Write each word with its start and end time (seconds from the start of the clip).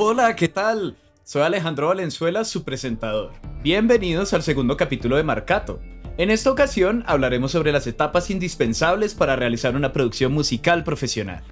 Hola, 0.00 0.36
¿qué 0.36 0.46
tal? 0.46 0.96
Soy 1.24 1.42
Alejandro 1.42 1.88
Valenzuela, 1.88 2.44
su 2.44 2.62
presentador. 2.62 3.32
Bienvenidos 3.64 4.32
al 4.32 4.44
segundo 4.44 4.76
capítulo 4.76 5.16
de 5.16 5.24
Marcato. 5.24 5.80
En 6.18 6.30
esta 6.30 6.52
ocasión 6.52 7.02
hablaremos 7.08 7.50
sobre 7.50 7.72
las 7.72 7.84
etapas 7.88 8.30
indispensables 8.30 9.14
para 9.14 9.34
realizar 9.34 9.74
una 9.74 9.92
producción 9.92 10.30
musical 10.30 10.84
profesional. 10.84 11.42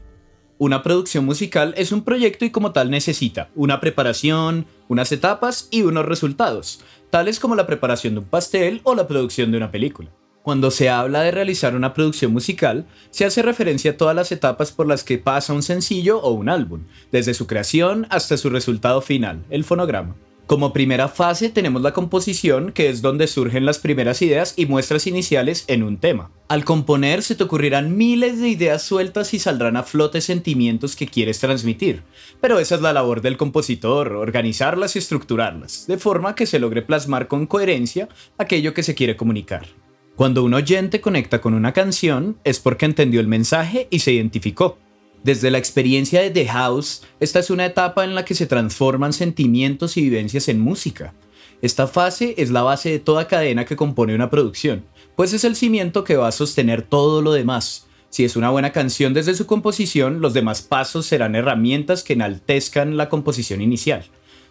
Una 0.59 0.85
producción 0.85 1.25
musical 1.25 1.75
es 1.77 1.91
un 1.91 2.05
proyecto 2.05 2.45
y 2.45 2.51
como 2.51 2.71
tal 2.71 2.89
necesita 2.89 3.51
una 3.57 3.81
preparación, 3.81 4.67
unas 4.87 5.11
etapas 5.11 5.67
y 5.73 5.83
unos 5.83 6.07
resultados, 6.07 6.85
tales 7.11 7.41
como 7.41 7.57
la 7.57 7.67
preparación 7.67 8.15
de 8.15 8.21
un 8.21 8.27
pastel 8.27 8.81
o 8.85 8.95
la 8.95 9.09
producción 9.09 9.51
de 9.51 9.57
una 9.57 9.73
película. 9.73 10.13
Cuando 10.47 10.71
se 10.71 10.89
habla 10.89 11.23
de 11.23 11.33
realizar 11.33 11.75
una 11.75 11.93
producción 11.93 12.33
musical, 12.33 12.87
se 13.11 13.25
hace 13.25 13.43
referencia 13.43 13.91
a 13.91 13.97
todas 13.97 14.15
las 14.15 14.31
etapas 14.31 14.71
por 14.71 14.87
las 14.87 15.03
que 15.03 15.19
pasa 15.19 15.53
un 15.53 15.65
sencillo 15.65 16.21
o 16.21 16.31
un 16.31 16.49
álbum, 16.49 16.85
desde 17.11 17.35
su 17.35 17.49
creación 17.49 18.07
hasta 18.11 18.37
su 18.37 18.49
resultado 18.49 19.01
final, 19.01 19.45
el 19.51 19.65
fonograma. 19.65 20.15
Como 20.47 20.73
primera 20.73 21.09
fase 21.09 21.51
tenemos 21.51 21.83
la 21.83 21.93
composición, 21.93 22.71
que 22.71 22.89
es 22.89 23.03
donde 23.03 23.27
surgen 23.27 23.67
las 23.67 23.81
primeras 23.81 24.23
ideas 24.23 24.55
y 24.57 24.67
muestras 24.67 25.09
iniciales 25.09 25.65
en 25.67 25.83
un 25.83 25.99
tema. 25.99 26.31
Al 26.47 26.65
componer 26.65 27.25
se 27.25 27.35
te 27.35 27.43
ocurrirán 27.43 27.97
miles 27.97 28.41
de 28.41 28.47
ideas 28.47 28.85
sueltas 28.85 29.35
y 29.35 29.41
saldrán 29.41 29.77
a 29.77 29.83
flote 29.83 30.21
sentimientos 30.21 30.95
que 30.95 31.09
quieres 31.09 31.41
transmitir, 31.41 32.05
pero 32.41 32.61
esa 32.61 32.77
es 32.77 32.83
la 32.83 32.93
labor 32.93 33.21
del 33.21 33.37
compositor, 33.37 34.13
organizarlas 34.13 34.95
y 34.95 35.01
estructurarlas, 35.01 35.89
de 35.89 35.99
forma 35.99 36.37
que 36.37 36.47
se 36.47 36.61
logre 36.61 36.83
plasmar 36.83 37.27
con 37.27 37.49
coherencia 37.49 38.09
aquello 38.39 38.75
que 38.75 38.85
se 38.85 38.95
quiere 38.95 39.17
comunicar. 39.17 39.67
Cuando 40.17 40.45
un 40.45 40.55
oyente 40.55 41.03
conecta 41.03 41.43
con 41.43 41.53
una 41.53 41.75
canción 41.75 42.39
es 42.43 42.59
porque 42.59 42.87
entendió 42.87 43.21
el 43.21 43.29
mensaje 43.29 43.87
y 43.91 43.99
se 43.99 44.13
identificó. 44.13 44.79
Desde 45.23 45.51
la 45.51 45.59
experiencia 45.59 46.23
de 46.23 46.31
The 46.31 46.47
House, 46.47 47.03
esta 47.21 47.41
es 47.41 47.51
una 47.51 47.67
etapa 47.67 48.03
en 48.03 48.15
la 48.15 48.25
que 48.25 48.35
se 48.35 48.47
transforman 48.47 49.13
sentimientos 49.13 49.99
y 49.99 50.03
vivencias 50.03 50.49
en 50.49 50.59
música. 50.59 51.13
Esta 51.61 51.87
fase 51.87 52.35
es 52.39 52.51
la 52.51 52.63
base 52.63 52.89
de 52.89 52.99
toda 52.99 53.29
cadena 53.29 53.67
que 53.67 53.77
compone 53.77 54.15
una 54.15 54.31
producción, 54.31 54.87
pues 55.17 55.35
es 55.35 55.45
el 55.45 55.55
cimiento 55.55 56.03
que 56.03 56.17
va 56.17 56.29
a 56.29 56.33
sostener 56.33 56.81
todo 56.81 57.21
lo 57.21 57.33
demás. 57.33 57.87
Si 58.09 58.25
es 58.25 58.37
una 58.37 58.49
buena 58.49 58.73
canción 58.73 59.13
desde 59.13 59.35
su 59.35 59.45
composición, 59.45 60.23
los 60.23 60.33
demás 60.33 60.63
pasos 60.63 61.05
serán 61.05 61.35
herramientas 61.35 62.03
que 62.03 62.15
enaltezcan 62.15 62.97
la 62.97 63.11
composición 63.11 63.61
inicial. 63.61 64.07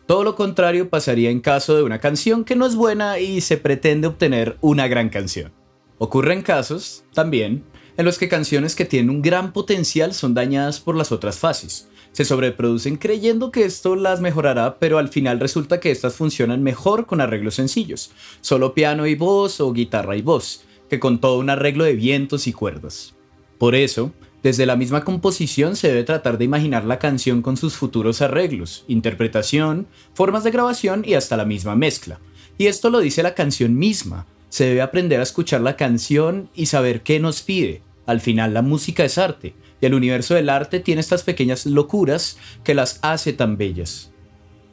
Todo 0.08 0.24
lo 0.24 0.36
contrario 0.36 0.90
pasaría 0.90 1.32
en 1.32 1.40
caso 1.40 1.76
de 1.76 1.82
una 1.82 2.00
canción 2.00 2.44
que 2.44 2.56
no 2.56 2.68
es 2.68 2.76
buena 2.76 3.18
y 3.20 3.42
se 3.42 3.58
pretende 3.58 4.06
obtener 4.06 4.58
una 4.62 4.88
gran 4.88 5.10
canción. 5.10 5.52
Ocurren 5.98 6.44
casos, 6.44 7.06
también, 7.14 7.64
en 7.98 8.06
los 8.06 8.20
que 8.20 8.30
canciones 8.30 8.76
que 8.76 8.86
tienen 8.86 9.10
un 9.10 9.24
gran 9.24 9.52
potencial 9.52 10.14
son 10.14 10.36
dañadas 10.36 10.80
por 10.80 10.96
las 10.96 11.12
otras 11.12 11.40
fases. 11.40 11.88
Se 12.12 12.24
sobreproducen 12.24 12.98
creyendo 12.98 13.50
que 13.50 13.66
esto 13.66 13.96
las 13.96 14.22
mejorará, 14.22 14.78
pero 14.78 15.00
al 15.00 15.10
final 15.10 15.40
resulta 15.40 15.80
que 15.80 15.90
estas 15.90 16.14
funcionan 16.14 16.62
mejor 16.62 17.08
con 17.08 17.20
arreglos 17.20 17.56
sencillos, 17.56 18.12
solo 18.42 18.76
piano 18.76 19.08
y 19.08 19.16
voz 19.16 19.60
o 19.60 19.74
guitarra 19.74 20.16
y 20.16 20.22
voz, 20.22 20.66
que 20.88 21.00
con 21.00 21.20
todo 21.20 21.40
un 21.40 21.50
arreglo 21.50 21.84
de 21.84 21.94
vientos 21.94 22.46
y 22.46 22.54
cuerdas. 22.54 23.16
Por 23.58 23.74
eso, 23.74 24.12
desde 24.46 24.68
la 24.68 24.76
misma 24.76 25.04
composición 25.04 25.76
se 25.76 25.88
debe 25.88 26.04
tratar 26.04 26.38
de 26.38 26.46
imaginar 26.46 26.86
la 26.86 27.00
canción 27.00 27.42
con 27.42 27.58
sus 27.58 27.74
futuros 27.74 28.22
arreglos, 28.22 28.86
interpretación, 28.88 29.88
formas 30.14 30.44
de 30.44 30.52
grabación 30.52 31.02
y 31.04 31.16
hasta 31.16 31.36
la 31.36 31.46
misma 31.46 31.76
mezcla. 31.76 32.20
Y 32.60 32.68
esto 32.68 32.92
lo 32.92 33.00
dice 33.00 33.24
la 33.24 33.34
canción 33.34 33.76
misma. 33.76 34.28
Se 34.50 34.66
debe 34.66 34.84
aprender 34.84 35.20
a 35.20 35.24
escuchar 35.24 35.62
la 35.62 35.76
canción 35.76 36.52
y 36.54 36.68
saber 36.68 37.02
qué 37.02 37.20
nos 37.20 37.42
pide. 37.42 37.82
Al 38.06 38.22
final 38.22 38.54
la 38.54 38.62
música 38.62 39.04
es 39.04 39.18
arte, 39.18 39.56
y 39.82 39.86
el 39.88 39.96
universo 39.96 40.36
del 40.36 40.50
arte 40.50 40.80
tiene 40.80 41.02
estas 41.02 41.24
pequeñas 41.24 41.66
locuras 41.66 42.38
que 42.64 42.76
las 42.76 43.00
hace 43.02 43.34
tan 43.34 43.58
bellas. 43.58 44.12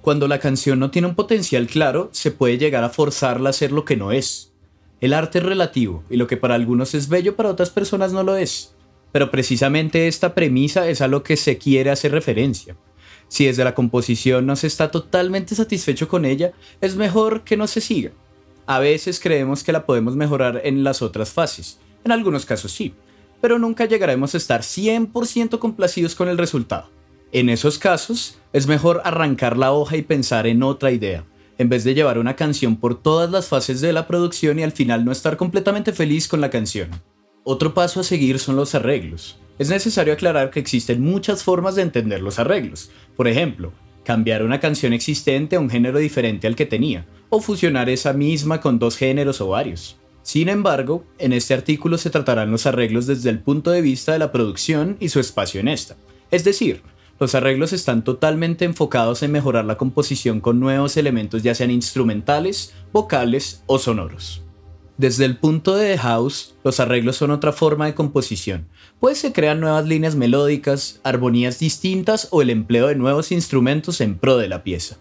Cuando 0.02 0.28
la 0.28 0.38
canción 0.38 0.80
no 0.80 0.90
tiene 0.90 1.08
un 1.08 1.14
potencial 1.14 1.66
claro, 1.66 2.10
se 2.12 2.30
puede 2.30 2.58
llegar 2.58 2.84
a 2.84 2.90
forzarla 2.90 3.48
a 3.48 3.54
ser 3.54 3.72
lo 3.72 3.86
que 3.86 3.96
no 3.96 4.12
es. 4.12 4.52
El 5.00 5.14
arte 5.14 5.38
es 5.38 5.46
relativo, 5.46 6.04
y 6.10 6.18
lo 6.18 6.26
que 6.26 6.36
para 6.36 6.56
algunos 6.56 6.94
es 6.94 7.08
bello 7.08 7.36
para 7.36 7.48
otras 7.48 7.70
personas 7.70 8.12
no 8.12 8.22
lo 8.22 8.36
es. 8.36 8.71
Pero 9.12 9.30
precisamente 9.30 10.08
esta 10.08 10.34
premisa 10.34 10.88
es 10.88 11.00
a 11.00 11.08
lo 11.08 11.22
que 11.22 11.36
se 11.36 11.58
quiere 11.58 11.90
hacer 11.90 12.12
referencia. 12.12 12.76
Si 13.28 13.46
desde 13.46 13.64
la 13.64 13.74
composición 13.74 14.46
no 14.46 14.56
se 14.56 14.66
está 14.66 14.90
totalmente 14.90 15.54
satisfecho 15.54 16.08
con 16.08 16.24
ella, 16.24 16.52
es 16.80 16.96
mejor 16.96 17.44
que 17.44 17.56
no 17.56 17.66
se 17.66 17.80
siga. 17.80 18.12
A 18.66 18.78
veces 18.78 19.20
creemos 19.20 19.64
que 19.64 19.72
la 19.72 19.86
podemos 19.86 20.16
mejorar 20.16 20.60
en 20.64 20.84
las 20.84 21.02
otras 21.02 21.30
fases, 21.30 21.78
en 22.04 22.12
algunos 22.12 22.46
casos 22.46 22.72
sí, 22.72 22.94
pero 23.40 23.58
nunca 23.58 23.86
llegaremos 23.86 24.34
a 24.34 24.38
estar 24.38 24.62
100% 24.62 25.58
complacidos 25.58 26.14
con 26.14 26.28
el 26.28 26.38
resultado. 26.38 26.90
En 27.32 27.48
esos 27.48 27.78
casos, 27.78 28.38
es 28.52 28.66
mejor 28.66 29.00
arrancar 29.04 29.56
la 29.56 29.72
hoja 29.72 29.96
y 29.96 30.02
pensar 30.02 30.46
en 30.46 30.62
otra 30.62 30.92
idea, 30.92 31.24
en 31.58 31.68
vez 31.68 31.84
de 31.84 31.94
llevar 31.94 32.18
una 32.18 32.36
canción 32.36 32.76
por 32.76 33.00
todas 33.00 33.30
las 33.30 33.48
fases 33.48 33.80
de 33.80 33.92
la 33.92 34.06
producción 34.06 34.58
y 34.58 34.62
al 34.62 34.72
final 34.72 35.04
no 35.04 35.12
estar 35.12 35.36
completamente 35.36 35.92
feliz 35.92 36.28
con 36.28 36.40
la 36.40 36.50
canción. 36.50 36.90
Otro 37.44 37.74
paso 37.74 38.00
a 38.00 38.04
seguir 38.04 38.38
son 38.38 38.54
los 38.54 38.74
arreglos. 38.74 39.38
Es 39.58 39.68
necesario 39.68 40.12
aclarar 40.12 40.50
que 40.50 40.60
existen 40.60 41.02
muchas 41.02 41.42
formas 41.42 41.74
de 41.74 41.82
entender 41.82 42.22
los 42.22 42.38
arreglos. 42.38 42.90
Por 43.16 43.26
ejemplo, 43.26 43.72
cambiar 44.04 44.44
una 44.44 44.60
canción 44.60 44.92
existente 44.92 45.56
a 45.56 45.60
un 45.60 45.68
género 45.68 45.98
diferente 45.98 46.46
al 46.46 46.54
que 46.54 46.66
tenía, 46.66 47.04
o 47.30 47.40
fusionar 47.40 47.88
esa 47.88 48.12
misma 48.12 48.60
con 48.60 48.78
dos 48.78 48.96
géneros 48.96 49.40
o 49.40 49.48
varios. 49.48 49.96
Sin 50.22 50.48
embargo, 50.48 51.04
en 51.18 51.32
este 51.32 51.52
artículo 51.52 51.98
se 51.98 52.10
tratarán 52.10 52.52
los 52.52 52.66
arreglos 52.66 53.08
desde 53.08 53.30
el 53.30 53.40
punto 53.40 53.72
de 53.72 53.82
vista 53.82 54.12
de 54.12 54.20
la 54.20 54.30
producción 54.30 54.96
y 55.00 55.08
su 55.08 55.18
espacio 55.18 55.60
en 55.60 55.66
esta. 55.66 55.96
Es 56.30 56.44
decir, 56.44 56.82
los 57.18 57.34
arreglos 57.34 57.72
están 57.72 58.04
totalmente 58.04 58.64
enfocados 58.64 59.22
en 59.22 59.32
mejorar 59.32 59.64
la 59.64 59.78
composición 59.78 60.40
con 60.40 60.60
nuevos 60.60 60.96
elementos 60.96 61.42
ya 61.42 61.54
sean 61.54 61.72
instrumentales, 61.72 62.72
vocales 62.92 63.64
o 63.66 63.78
sonoros. 63.78 64.41
Desde 65.02 65.24
el 65.24 65.36
punto 65.36 65.74
de 65.74 65.98
House, 65.98 66.54
los 66.62 66.78
arreglos 66.78 67.16
son 67.16 67.32
otra 67.32 67.50
forma 67.50 67.86
de 67.86 67.94
composición, 67.94 68.68
pues 69.00 69.18
se 69.18 69.32
crean 69.32 69.58
nuevas 69.58 69.84
líneas 69.84 70.14
melódicas, 70.14 71.00
armonías 71.02 71.58
distintas 71.58 72.28
o 72.30 72.40
el 72.40 72.50
empleo 72.50 72.86
de 72.86 72.94
nuevos 72.94 73.32
instrumentos 73.32 74.00
en 74.00 74.16
pro 74.16 74.36
de 74.36 74.46
la 74.46 74.62
pieza. 74.62 74.98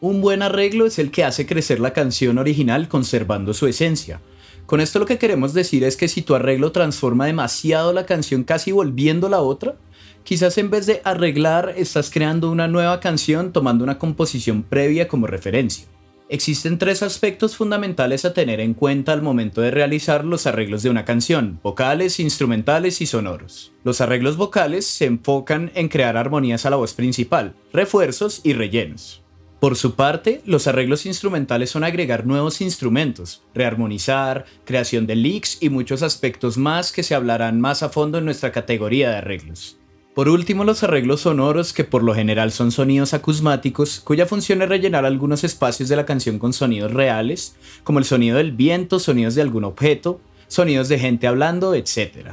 Un 0.00 0.20
buen 0.20 0.40
arreglo 0.40 0.86
es 0.86 1.00
el 1.00 1.10
que 1.10 1.24
hace 1.24 1.46
crecer 1.46 1.80
la 1.80 1.92
canción 1.92 2.38
original 2.38 2.86
conservando 2.86 3.54
su 3.54 3.66
esencia. 3.66 4.20
Con 4.66 4.80
esto 4.80 5.00
lo 5.00 5.06
que 5.06 5.18
queremos 5.18 5.52
decir 5.52 5.82
es 5.82 5.96
que 5.96 6.06
si 6.06 6.22
tu 6.22 6.36
arreglo 6.36 6.70
transforma 6.70 7.26
demasiado 7.26 7.92
la 7.92 8.06
canción 8.06 8.44
casi 8.44 8.70
volviendo 8.70 9.28
la 9.28 9.40
otra, 9.40 9.74
quizás 10.22 10.58
en 10.58 10.70
vez 10.70 10.86
de 10.86 11.00
arreglar 11.02 11.74
estás 11.76 12.12
creando 12.12 12.52
una 12.52 12.68
nueva 12.68 13.00
canción 13.00 13.52
tomando 13.52 13.82
una 13.82 13.98
composición 13.98 14.62
previa 14.62 15.08
como 15.08 15.26
referencia. 15.26 15.88
Existen 16.30 16.76
tres 16.76 17.02
aspectos 17.02 17.56
fundamentales 17.56 18.26
a 18.26 18.34
tener 18.34 18.60
en 18.60 18.74
cuenta 18.74 19.14
al 19.14 19.22
momento 19.22 19.62
de 19.62 19.70
realizar 19.70 20.26
los 20.26 20.46
arreglos 20.46 20.82
de 20.82 20.90
una 20.90 21.06
canción, 21.06 21.58
vocales, 21.62 22.20
instrumentales 22.20 23.00
y 23.00 23.06
sonoros. 23.06 23.72
Los 23.82 24.02
arreglos 24.02 24.36
vocales 24.36 24.86
se 24.86 25.06
enfocan 25.06 25.72
en 25.74 25.88
crear 25.88 26.18
armonías 26.18 26.66
a 26.66 26.70
la 26.70 26.76
voz 26.76 26.92
principal, 26.92 27.54
refuerzos 27.72 28.42
y 28.44 28.52
rellenos. 28.52 29.22
Por 29.58 29.74
su 29.76 29.94
parte, 29.94 30.42
los 30.44 30.66
arreglos 30.66 31.06
instrumentales 31.06 31.70
son 31.70 31.82
agregar 31.82 32.26
nuevos 32.26 32.60
instrumentos, 32.60 33.42
rearmonizar, 33.54 34.44
creación 34.66 35.06
de 35.06 35.16
licks 35.16 35.62
y 35.62 35.70
muchos 35.70 36.02
aspectos 36.02 36.58
más 36.58 36.92
que 36.92 37.02
se 37.02 37.14
hablarán 37.14 37.58
más 37.58 37.82
a 37.82 37.88
fondo 37.88 38.18
en 38.18 38.26
nuestra 38.26 38.52
categoría 38.52 39.08
de 39.08 39.16
arreglos. 39.16 39.77
Por 40.18 40.28
último, 40.28 40.64
los 40.64 40.82
arreglos 40.82 41.20
sonoros, 41.20 41.72
que 41.72 41.84
por 41.84 42.02
lo 42.02 42.12
general 42.12 42.50
son 42.50 42.72
sonidos 42.72 43.14
acusmáticos, 43.14 44.00
cuya 44.00 44.26
función 44.26 44.60
es 44.62 44.68
rellenar 44.68 45.04
algunos 45.04 45.44
espacios 45.44 45.88
de 45.88 45.94
la 45.94 46.06
canción 46.06 46.40
con 46.40 46.52
sonidos 46.52 46.92
reales, 46.92 47.54
como 47.84 48.00
el 48.00 48.04
sonido 48.04 48.38
del 48.38 48.50
viento, 48.50 48.98
sonidos 48.98 49.36
de 49.36 49.42
algún 49.42 49.62
objeto, 49.62 50.20
sonidos 50.48 50.88
de 50.88 50.98
gente 50.98 51.28
hablando, 51.28 51.72
etc. 51.72 52.32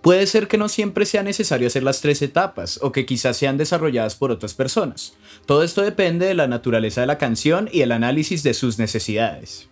Puede 0.00 0.28
ser 0.28 0.46
que 0.46 0.58
no 0.58 0.68
siempre 0.68 1.06
sea 1.06 1.24
necesario 1.24 1.66
hacer 1.66 1.82
las 1.82 2.00
tres 2.00 2.22
etapas, 2.22 2.78
o 2.82 2.92
que 2.92 3.04
quizás 3.04 3.36
sean 3.36 3.58
desarrolladas 3.58 4.14
por 4.14 4.30
otras 4.30 4.54
personas. 4.54 5.16
Todo 5.44 5.64
esto 5.64 5.82
depende 5.82 6.26
de 6.26 6.34
la 6.34 6.46
naturaleza 6.46 7.00
de 7.00 7.08
la 7.08 7.18
canción 7.18 7.68
y 7.72 7.80
el 7.80 7.90
análisis 7.90 8.44
de 8.44 8.54
sus 8.54 8.78
necesidades. 8.78 9.68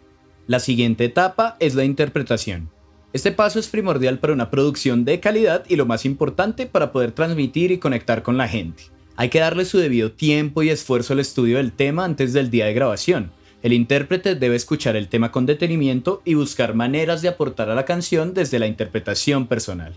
La 0.48 0.58
siguiente 0.58 1.04
etapa 1.04 1.56
es 1.60 1.76
la 1.76 1.84
interpretación. 1.84 2.70
Este 3.12 3.30
paso 3.30 3.58
es 3.58 3.68
primordial 3.68 4.18
para 4.18 4.32
una 4.32 4.50
producción 4.50 5.04
de 5.04 5.20
calidad 5.20 5.64
y 5.68 5.76
lo 5.76 5.84
más 5.84 6.06
importante 6.06 6.66
para 6.66 6.92
poder 6.92 7.12
transmitir 7.12 7.70
y 7.70 7.76
conectar 7.76 8.22
con 8.22 8.38
la 8.38 8.48
gente. 8.48 8.84
Hay 9.16 9.28
que 9.28 9.40
darle 9.40 9.66
su 9.66 9.76
debido 9.76 10.12
tiempo 10.12 10.62
y 10.62 10.70
esfuerzo 10.70 11.12
al 11.12 11.20
estudio 11.20 11.58
del 11.58 11.72
tema 11.72 12.06
antes 12.06 12.32
del 12.32 12.48
día 12.50 12.64
de 12.64 12.72
grabación. 12.72 13.30
El 13.62 13.74
intérprete 13.74 14.34
debe 14.34 14.56
escuchar 14.56 14.96
el 14.96 15.08
tema 15.08 15.30
con 15.30 15.44
detenimiento 15.44 16.22
y 16.24 16.34
buscar 16.34 16.74
maneras 16.74 17.20
de 17.20 17.28
aportar 17.28 17.68
a 17.68 17.74
la 17.74 17.84
canción 17.84 18.32
desde 18.32 18.58
la 18.58 18.66
interpretación 18.66 19.46
personal. 19.46 19.94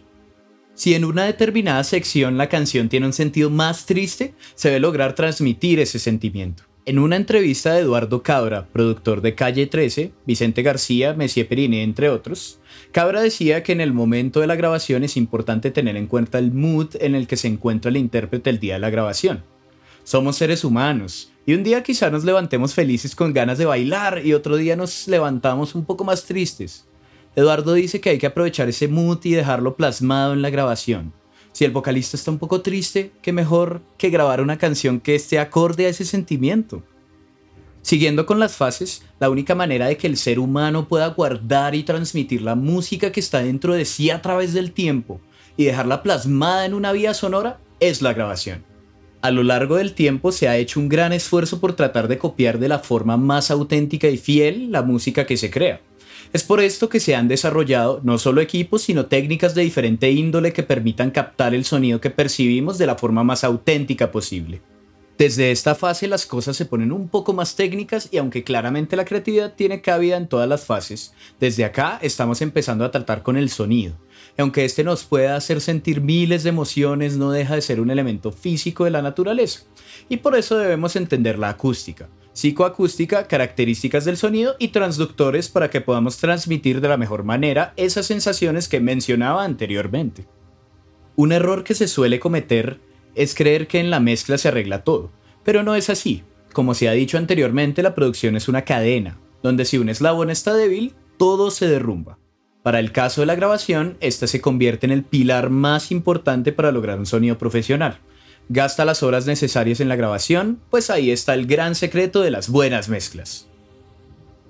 Si 0.74 0.94
en 0.94 1.06
una 1.06 1.24
determinada 1.24 1.86
sección 1.86 2.38
la 2.38 2.50
canción 2.50 2.90
tiene 2.90 3.06
un 3.06 3.14
sentido 3.14 3.50
más 3.50 3.86
triste, 3.86 4.34
se 4.56 4.68
debe 4.68 4.82
lograr 4.82 5.16
transmitir 5.16 5.80
ese 5.80 6.00
sentimiento. 6.00 6.64
En 6.88 7.00
una 7.00 7.16
entrevista 7.16 7.74
de 7.74 7.80
Eduardo 7.80 8.22
Cabra, 8.22 8.68
productor 8.72 9.22
de 9.22 9.34
Calle 9.34 9.66
13, 9.66 10.12
Vicente 10.28 10.62
García, 10.62 11.16
Messier 11.16 11.48
Perini, 11.48 11.80
entre 11.80 12.10
otros, 12.10 12.60
Cabra 12.92 13.22
decía 13.22 13.64
que 13.64 13.72
en 13.72 13.82
el 13.82 13.92
momento 13.92 14.40
de 14.40 14.46
la 14.46 14.56
grabación 14.56 15.04
es 15.04 15.18
importante 15.18 15.72
tener 15.72 15.98
en 15.98 16.06
cuenta 16.06 16.38
el 16.38 16.52
mood 16.52 16.90
en 17.00 17.16
el 17.16 17.26
que 17.26 17.38
se 17.38 17.48
encuentra 17.48 17.90
el 17.90 17.98
intérprete 17.98 18.52
el 18.52 18.60
día 18.60 18.76
de 18.76 18.82
la 18.82 18.92
grabación. 18.92 19.44
Somos 20.04 20.36
seres 20.36 20.64
humanos, 20.64 21.32
y 21.48 21.56
un 21.56 21.64
día 21.64 21.82
quizá 21.82 22.12
nos 22.12 22.24
levantemos 22.24 22.76
felices 22.76 23.16
con 23.16 23.34
ganas 23.34 23.58
de 23.58 23.66
bailar 23.66 24.22
y 24.24 24.34
otro 24.34 24.56
día 24.56 24.76
nos 24.76 25.08
levantamos 25.08 25.74
un 25.74 25.86
poco 25.86 26.04
más 26.04 26.26
tristes. 26.26 26.86
Eduardo 27.36 27.74
dice 27.74 28.00
que 28.00 28.12
hay 28.12 28.20
que 28.20 28.28
aprovechar 28.28 28.70
ese 28.70 28.88
mood 28.88 29.18
y 29.24 29.32
dejarlo 29.32 29.76
plasmado 29.76 30.34
en 30.34 30.44
la 30.44 30.52
grabación. 30.52 31.14
Si 31.56 31.64
el 31.64 31.72
vocalista 31.72 32.18
está 32.18 32.32
un 32.32 32.38
poco 32.38 32.60
triste, 32.60 33.14
qué 33.22 33.32
mejor 33.32 33.82
que 33.98 34.10
grabar 34.10 34.42
una 34.42 34.58
canción 34.58 35.00
que 35.00 35.16
esté 35.16 35.40
acorde 35.40 35.86
a 35.86 35.90
ese 35.90 36.04
sentimiento. 36.04 36.84
Siguiendo 37.82 38.26
con 38.26 38.42
las 38.42 38.58
fases, 38.58 39.04
la 39.22 39.30
única 39.30 39.56
manera 39.56 39.86
de 39.86 39.96
que 39.96 40.08
el 40.08 40.18
ser 40.18 40.38
humano 40.38 40.90
pueda 40.90 41.08
guardar 41.08 41.74
y 41.74 41.84
transmitir 41.84 42.42
la 42.42 42.56
música 42.56 43.14
que 43.14 43.22
está 43.22 43.42
dentro 43.42 43.74
de 43.74 43.86
sí 43.86 44.10
a 44.10 44.22
través 44.22 44.52
del 44.52 44.74
tiempo 44.74 45.22
y 45.56 45.64
dejarla 45.64 46.04
plasmada 46.04 46.66
en 46.66 46.74
una 46.74 46.92
vía 46.92 47.14
sonora 47.14 47.62
es 47.80 48.02
la 48.02 48.12
grabación. 48.12 48.66
A 49.22 49.32
lo 49.32 49.42
largo 49.42 49.78
del 49.78 49.94
tiempo 49.94 50.34
se 50.34 50.50
ha 50.50 50.58
hecho 50.58 50.82
un 50.82 50.90
gran 50.90 51.14
esfuerzo 51.14 51.62
por 51.62 51.72
tratar 51.72 52.10
de 52.10 52.18
copiar 52.18 52.60
de 52.60 52.68
la 52.68 52.80
forma 52.80 53.16
más 53.16 53.50
auténtica 53.50 54.10
y 54.10 54.18
fiel 54.18 54.74
la 54.74 54.82
música 54.82 55.26
que 55.26 55.38
se 55.38 55.52
crea. 55.52 55.80
Es 56.34 56.44
por 56.44 56.60
esto 56.60 56.90
que 56.90 57.00
se 57.00 57.16
han 57.16 57.28
desarrollado 57.28 58.02
no 58.04 58.18
solo 58.18 58.42
equipos, 58.42 58.82
sino 58.82 59.06
técnicas 59.06 59.56
de 59.56 59.64
diferente 59.64 60.12
índole 60.12 60.54
que 60.54 60.64
permitan 60.64 61.12
captar 61.12 61.54
el 61.54 61.66
sonido 61.66 62.02
que 62.02 62.10
percibimos 62.10 62.78
de 62.78 62.88
la 62.88 62.96
forma 62.96 63.24
más 63.24 63.44
auténtica 63.44 64.12
posible. 64.12 64.62
Desde 65.18 65.52
esta 65.52 65.76
fase 65.76 66.10
las 66.10 66.26
cosas 66.26 66.58
se 66.58 66.66
ponen 66.66 66.92
un 66.92 67.08
poco 67.08 67.32
más 67.32 67.56
técnicas 67.56 68.10
y 68.12 68.18
aunque 68.18 68.44
claramente 68.44 68.98
la 68.98 69.06
creatividad 69.06 69.54
tiene 69.54 69.82
cabida 69.82 70.18
en 70.18 70.28
todas 70.28 70.50
las 70.50 70.66
fases, 70.66 71.14
desde 71.40 71.64
acá 71.64 72.00
estamos 72.02 72.42
empezando 72.42 72.84
a 72.84 72.92
tratar 72.92 73.24
con 73.24 73.38
el 73.38 73.50
sonido, 73.50 73.96
y 74.38 74.42
aunque 74.42 74.66
este 74.66 74.84
nos 74.84 75.06
pueda 75.06 75.38
hacer 75.38 75.62
sentir 75.62 76.02
miles 76.02 76.44
de 76.44 76.50
emociones, 76.50 77.16
no 77.16 77.32
deja 77.32 77.56
de 77.56 77.62
ser 77.62 77.80
un 77.80 77.92
elemento 77.92 78.34
físico 78.34 78.84
de 78.84 78.92
la 78.92 79.02
naturaleza. 79.02 79.62
Y 80.10 80.18
por 80.18 80.36
eso 80.36 80.58
debemos 80.58 80.98
entender 80.98 81.40
la 81.40 81.48
acústica, 81.48 82.10
psicoacústica, 82.36 83.28
características 83.28 84.04
del 84.04 84.18
sonido 84.18 84.58
y 84.60 84.68
transductores 84.68 85.48
para 85.48 85.70
que 85.70 85.80
podamos 85.80 86.18
transmitir 86.18 86.82
de 86.82 86.90
la 86.90 86.98
mejor 86.98 87.24
manera 87.24 87.74
esas 87.78 88.08
sensaciones 88.08 88.68
que 88.68 88.82
mencionaba 88.82 89.46
anteriormente. 89.46 90.28
Un 91.16 91.32
error 91.32 91.64
que 91.64 91.74
se 91.74 91.88
suele 91.88 92.20
cometer 92.20 92.82
es 93.16 93.36
creer 93.36 93.68
que 93.68 93.80
en 93.80 93.90
la 93.90 94.02
mezcla 94.02 94.38
se 94.38 94.50
arregla 94.50 94.84
todo, 94.84 95.12
pero 95.46 95.64
no 95.64 95.76
es 95.76 95.90
así. 95.90 96.24
Como 96.52 96.74
se 96.74 96.90
ha 96.90 96.92
dicho 96.92 97.18
anteriormente, 97.18 97.82
la 97.82 97.96
producción 97.96 98.36
es 98.36 98.50
una 98.50 98.64
cadena, 98.64 99.18
donde 99.42 99.64
si 99.64 99.78
un 99.78 99.88
eslabón 99.88 100.30
está 100.30 100.54
débil, 100.54 100.94
todo 101.18 101.52
se 101.52 101.70
derrumba. 101.70 102.20
Para 102.64 102.82
el 102.82 102.92
caso 102.92 103.22
de 103.22 103.28
la 103.28 103.36
grabación, 103.36 103.96
esta 104.02 104.28
se 104.28 104.42
convierte 104.42 104.86
en 104.86 104.92
el 104.92 105.04
pilar 105.04 105.50
más 105.50 105.90
importante 105.90 106.52
para 106.52 106.74
lograr 106.74 107.00
un 107.00 107.06
sonido 107.06 107.38
profesional. 107.38 108.00
Gasta 108.50 108.86
las 108.86 109.02
horas 109.02 109.26
necesarias 109.26 109.80
en 109.80 109.90
la 109.90 109.96
grabación, 109.96 110.60
pues 110.70 110.90
ahí 110.90 111.10
está 111.10 111.34
el 111.34 111.48
gran 111.48 111.74
secreto 111.74 112.22
de 112.22 112.32
las 112.32 112.50
buenas 112.50 112.90
mezclas. 112.90 113.48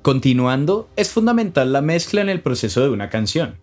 Continuando, 0.02 0.90
es 0.98 1.10
fundamental 1.10 1.72
la 1.72 1.82
mezcla 1.82 2.22
en 2.22 2.30
el 2.30 2.42
proceso 2.42 2.82
de 2.82 2.90
una 2.90 3.10
canción. 3.10 3.58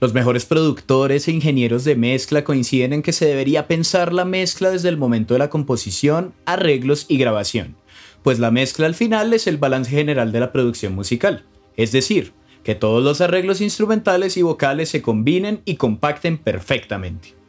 Los 0.00 0.14
mejores 0.14 0.46
productores 0.46 1.28
e 1.28 1.32
ingenieros 1.32 1.84
de 1.84 1.96
mezcla 1.96 2.44
coinciden 2.44 2.92
en 2.92 3.02
que 3.02 3.12
se 3.12 3.26
debería 3.26 3.66
pensar 3.66 4.12
la 4.12 4.24
mezcla 4.24 4.70
desde 4.70 4.88
el 4.88 4.96
momento 4.96 5.34
de 5.34 5.38
la 5.38 5.50
composición, 5.50 6.32
arreglos 6.46 7.06
y 7.08 7.18
grabación, 7.18 7.76
pues 8.22 8.38
la 8.38 8.50
mezcla 8.50 8.86
al 8.86 8.94
final 8.94 9.32
es 9.32 9.46
el 9.46 9.56
balance 9.56 9.90
general 9.90 10.30
de 10.30 10.40
la 10.40 10.52
producción 10.52 10.94
musical, 10.94 11.44
es 11.76 11.90
decir, 11.92 12.32
que 12.62 12.74
todos 12.74 13.02
los 13.02 13.20
arreglos 13.20 13.60
instrumentales 13.60 14.36
y 14.36 14.42
vocales 14.42 14.90
se 14.90 15.02
combinen 15.02 15.62
y 15.64 15.76
compacten 15.76 16.38
perfectamente. 16.38 17.39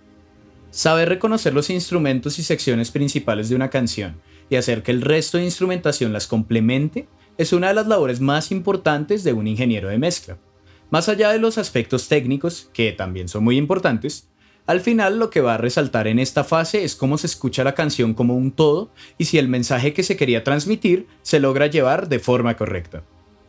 Saber 0.72 1.10
reconocer 1.10 1.54
los 1.54 1.70
instrumentos 1.70 2.40
y 2.40 2.44
secciones 2.44 2.92
principales 2.92 3.50
de 3.50 3.56
una 3.56 3.70
canción 3.70 4.22
y 4.50 4.56
hacer 4.56 4.84
que 4.84 4.92
el 4.92 5.02
resto 5.02 5.38
de 5.38 5.44
instrumentación 5.44 6.14
las 6.14 6.28
complemente 6.28 7.10
es 7.38 7.52
una 7.52 7.68
de 7.68 7.74
las 7.74 7.88
labores 7.88 8.22
más 8.22 8.52
importantes 8.52 9.26
de 9.26 9.34
un 9.34 9.48
ingeniero 9.48 9.90
de 9.90 9.98
mezcla. 9.98 10.38
Más 10.90 11.10
allá 11.10 11.32
de 11.32 11.40
los 11.40 11.58
aspectos 11.58 12.08
técnicos, 12.08 12.70
que 12.74 12.94
también 12.94 13.28
son 13.28 13.44
muy 13.44 13.58
importantes, 13.58 14.30
al 14.66 14.80
final 14.80 15.20
lo 15.20 15.30
que 15.30 15.42
va 15.42 15.56
a 15.56 15.58
resaltar 15.58 16.08
en 16.08 16.20
esta 16.20 16.46
fase 16.46 16.86
es 16.86 16.96
cómo 16.96 17.18
se 17.18 17.28
escucha 17.28 17.66
la 17.66 17.76
canción 17.76 18.14
como 18.14 18.38
un 18.38 18.52
todo 18.52 18.92
y 19.18 19.26
si 19.26 19.38
el 19.38 19.50
mensaje 19.50 19.94
que 19.94 20.04
se 20.04 20.16
quería 20.16 20.46
transmitir 20.46 21.08
se 21.22 21.42
logra 21.42 21.68
llevar 21.68 22.08
de 22.08 22.20
forma 22.20 22.56
correcta. 22.56 23.04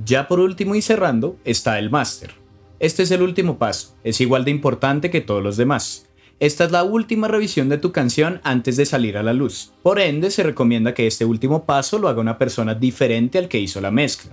Ya 0.04 0.26
por 0.26 0.40
último 0.40 0.74
y 0.74 0.82
cerrando 0.82 1.36
está 1.44 1.78
el 1.78 1.90
máster. 1.90 2.32
Este 2.80 3.04
es 3.04 3.12
el 3.12 3.22
último 3.22 3.58
paso, 3.58 3.94
es 4.02 4.20
igual 4.20 4.44
de 4.44 4.50
importante 4.50 5.10
que 5.10 5.20
todos 5.20 5.42
los 5.42 5.56
demás. 5.56 6.08
Esta 6.42 6.64
es 6.64 6.72
la 6.72 6.82
última 6.82 7.28
revisión 7.28 7.68
de 7.68 7.78
tu 7.78 7.92
canción 7.92 8.40
antes 8.42 8.76
de 8.76 8.84
salir 8.84 9.16
a 9.16 9.22
la 9.22 9.32
luz. 9.32 9.70
Por 9.84 10.00
ende, 10.00 10.28
se 10.32 10.42
recomienda 10.42 10.92
que 10.92 11.06
este 11.06 11.24
último 11.24 11.66
paso 11.66 12.00
lo 12.00 12.08
haga 12.08 12.20
una 12.20 12.36
persona 12.36 12.74
diferente 12.74 13.38
al 13.38 13.46
que 13.46 13.60
hizo 13.60 13.80
la 13.80 13.92
mezcla. 13.92 14.32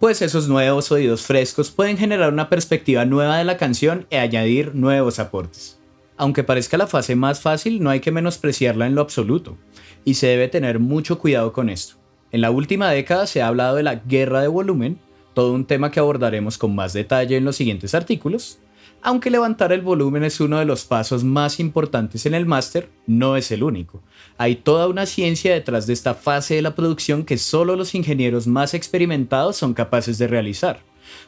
Pues 0.00 0.22
esos 0.22 0.48
nuevos 0.48 0.90
oídos 0.90 1.20
frescos 1.20 1.70
pueden 1.70 1.98
generar 1.98 2.32
una 2.32 2.48
perspectiva 2.48 3.04
nueva 3.04 3.36
de 3.36 3.44
la 3.44 3.58
canción 3.58 4.06
y 4.08 4.16
añadir 4.16 4.74
nuevos 4.74 5.18
aportes. 5.18 5.78
Aunque 6.16 6.42
parezca 6.42 6.78
la 6.78 6.86
fase 6.86 7.16
más 7.16 7.42
fácil, 7.42 7.82
no 7.82 7.90
hay 7.90 8.00
que 8.00 8.12
menospreciarla 8.12 8.86
en 8.86 8.94
lo 8.94 9.02
absoluto, 9.02 9.58
y 10.06 10.14
se 10.14 10.28
debe 10.28 10.48
tener 10.48 10.78
mucho 10.78 11.18
cuidado 11.18 11.52
con 11.52 11.68
esto. 11.68 11.96
En 12.30 12.40
la 12.40 12.50
última 12.50 12.90
década 12.90 13.26
se 13.26 13.42
ha 13.42 13.48
hablado 13.48 13.76
de 13.76 13.82
la 13.82 13.96
guerra 13.96 14.40
de 14.40 14.48
volumen, 14.48 14.98
todo 15.34 15.52
un 15.52 15.66
tema 15.66 15.90
que 15.90 16.00
abordaremos 16.00 16.56
con 16.56 16.74
más 16.74 16.94
detalle 16.94 17.36
en 17.36 17.44
los 17.44 17.56
siguientes 17.56 17.94
artículos. 17.94 18.58
Aunque 19.04 19.30
levantar 19.30 19.72
el 19.72 19.80
volumen 19.80 20.22
es 20.22 20.40
uno 20.40 20.60
de 20.60 20.64
los 20.64 20.84
pasos 20.84 21.24
más 21.24 21.58
importantes 21.58 22.24
en 22.24 22.34
el 22.34 22.46
máster, 22.46 22.88
no 23.08 23.36
es 23.36 23.50
el 23.50 23.64
único. 23.64 24.00
Hay 24.38 24.54
toda 24.54 24.86
una 24.86 25.06
ciencia 25.06 25.52
detrás 25.52 25.88
de 25.88 25.92
esta 25.92 26.14
fase 26.14 26.54
de 26.54 26.62
la 26.62 26.76
producción 26.76 27.24
que 27.24 27.36
solo 27.36 27.74
los 27.74 27.96
ingenieros 27.96 28.46
más 28.46 28.74
experimentados 28.74 29.56
son 29.56 29.74
capaces 29.74 30.18
de 30.18 30.28
realizar. 30.28 30.80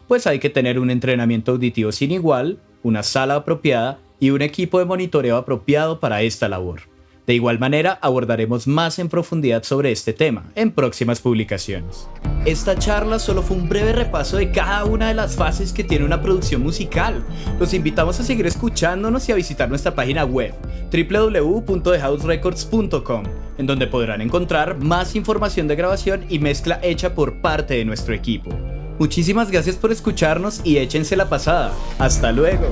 Pues 0.07 0.29
hay 0.29 0.39
que 0.39 0.51
tener 0.51 0.79
un 0.79 0.89
entrenamiento 0.89 1.51
auditivo 1.51 1.91
sin 1.91 2.13
igual, 2.13 2.61
una 2.85 3.03
sala 3.03 3.35
apropiada 3.35 3.99
y 4.21 4.31
un 4.31 4.43
equipo 4.43 4.79
de 4.79 4.85
monitoreo 4.85 5.37
apropiado 5.37 5.99
para 5.99 6.23
esta 6.23 6.49
labor. 6.49 6.83
De 7.27 7.35
igual 7.35 7.59
manera, 7.59 7.99
abordaremos 8.03 8.69
más 8.69 9.01
en 9.01 9.09
profundidad 9.09 9.65
sobre 9.65 9.91
este 9.91 10.13
tema 10.13 10.45
en 10.55 10.71
próximas 10.71 11.21
publicaciones. 11.21 12.07
Esta 12.45 12.79
charla 12.79 13.19
solo 13.19 13.43
fue 13.43 13.57
un 13.57 13.71
breve 13.71 13.95
repaso 13.95 14.37
de 14.37 14.51
cada 14.51 14.85
una 14.85 15.09
de 15.09 15.15
las 15.15 15.35
fases 15.35 15.73
que 15.73 15.83
tiene 15.83 16.05
una 16.05 16.21
producción 16.21 16.63
musical. 16.63 17.25
Los 17.59 17.73
invitamos 17.73 18.21
a 18.21 18.23
seguir 18.23 18.47
escuchándonos 18.47 19.27
y 19.27 19.33
a 19.33 19.35
visitar 19.35 19.71
nuestra 19.71 19.95
página 19.95 20.27
web 20.27 20.53
www.thehouserecords.com, 20.93 23.23
en 23.57 23.67
donde 23.67 23.87
podrán 23.87 24.21
encontrar 24.21 24.79
más 24.79 25.17
información 25.17 25.69
de 25.69 25.77
grabación 25.77 26.27
y 26.29 26.39
mezcla 26.39 26.79
hecha 26.83 27.15
por 27.15 27.41
parte 27.41 27.79
de 27.79 27.87
nuestro 27.87 28.13
equipo. 28.13 28.51
Muchísimas 28.99 29.51
gracias 29.51 29.77
por 29.77 29.91
escucharnos 29.91 30.61
y 30.65 30.77
échense 30.77 31.17
la 31.17 31.31
pasada. 31.31 31.73
Hasta 31.99 32.31
luego. 32.31 32.67